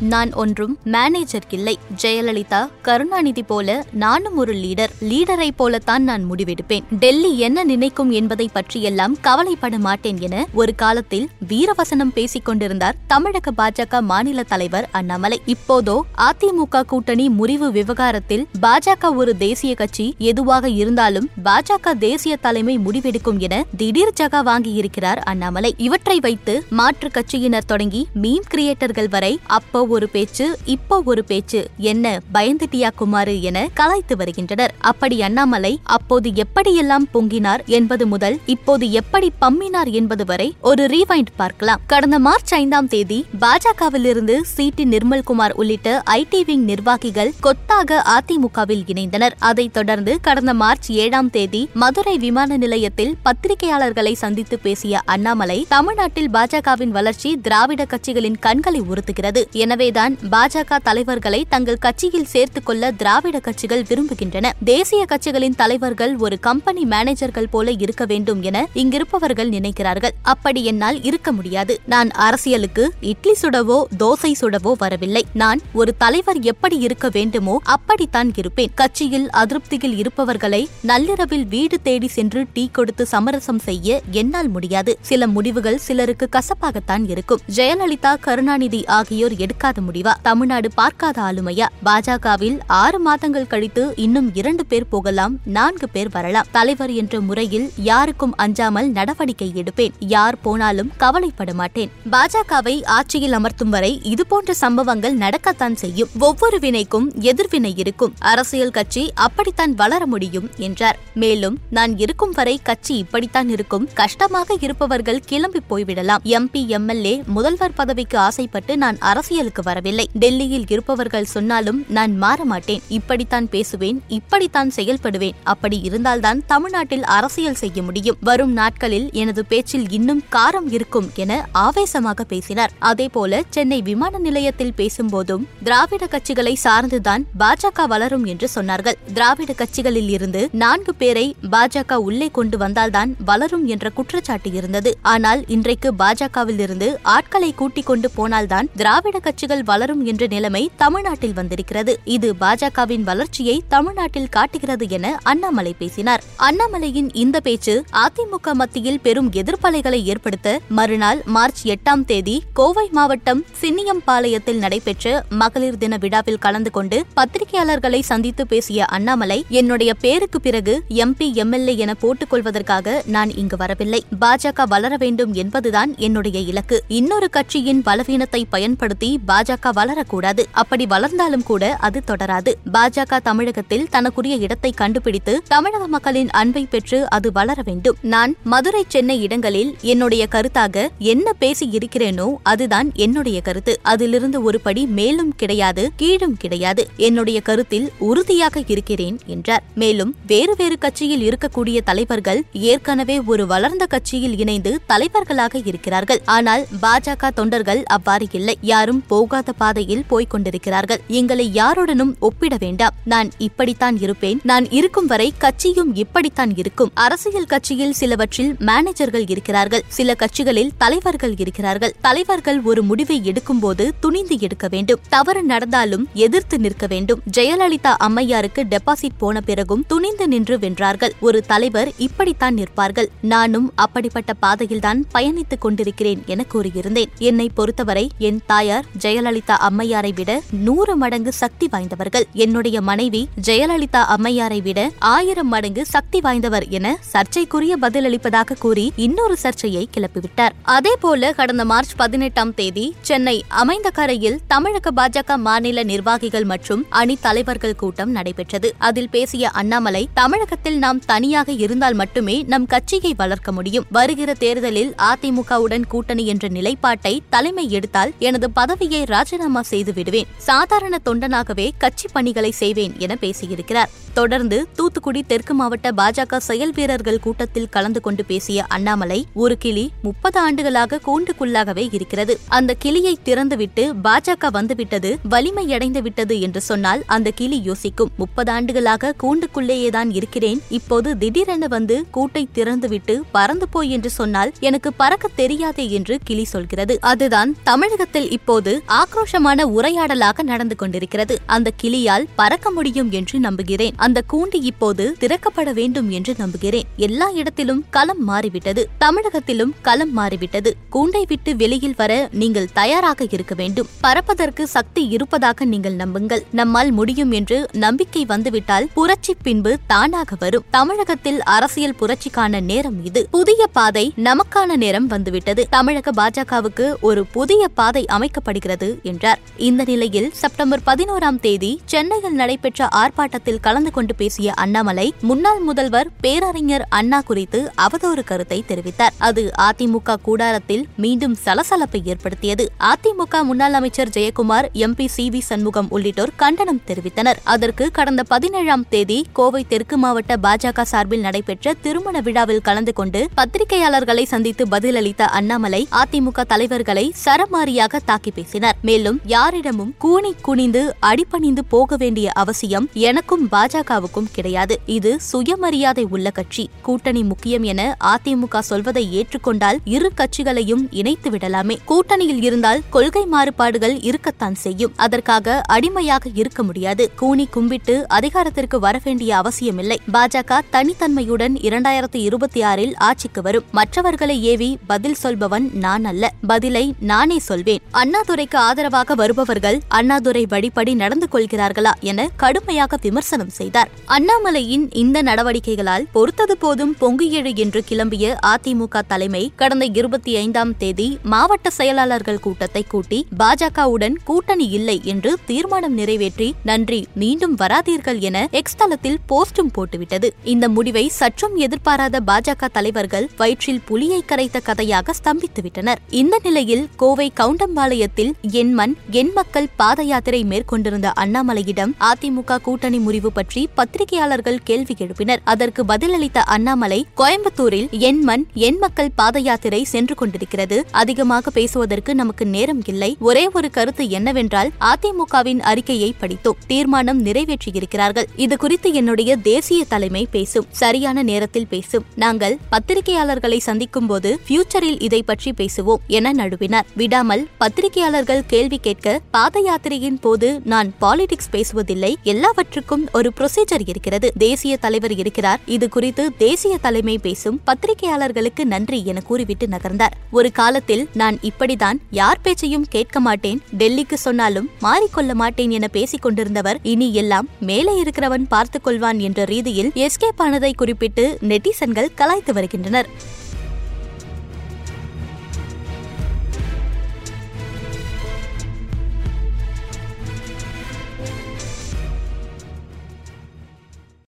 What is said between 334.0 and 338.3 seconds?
பேசிய அண்ணாமலை முன்னாள் முதல்வர் பேரறிஞர் அண்ணா குறித்து அவதூறு